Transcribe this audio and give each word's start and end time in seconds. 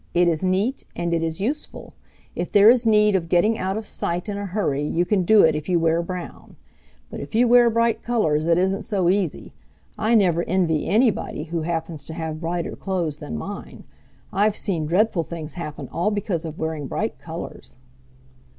It 0.15 0.27
is 0.27 0.43
neat 0.43 0.83
and 0.95 1.13
it 1.13 1.21
is 1.21 1.39
useful. 1.41 1.93
If 2.35 2.51
there 2.51 2.71
is 2.71 2.87
need 2.87 3.15
of 3.15 3.29
getting 3.29 3.59
out 3.59 3.77
of 3.77 3.85
sight 3.85 4.27
in 4.27 4.35
a 4.35 4.47
hurry 4.47 4.81
you 4.81 5.05
can 5.05 5.21
do 5.21 5.43
it 5.43 5.53
if 5.53 5.69
you 5.69 5.79
wear 5.79 6.01
brown. 6.01 6.55
But 7.11 7.19
if 7.19 7.35
you 7.35 7.47
wear 7.47 7.69
bright 7.69 8.01
colors 8.01 8.47
it 8.47 8.57
isn't 8.57 8.81
so 8.81 9.09
easy. 9.09 9.53
I 9.99 10.15
never 10.15 10.41
envy 10.45 10.87
anybody 10.87 11.43
who 11.43 11.61
happens 11.61 12.03
to 12.05 12.15
have 12.15 12.41
brighter 12.41 12.75
clothes 12.75 13.17
than 13.17 13.37
mine. 13.37 13.83
I've 14.33 14.57
seen 14.57 14.87
dreadful 14.87 15.21
things 15.21 15.53
happen 15.53 15.87
all 15.89 16.09
because 16.09 16.45
of 16.45 16.57
wearing 16.57 16.87
bright 16.87 17.19
colors." 17.19 17.77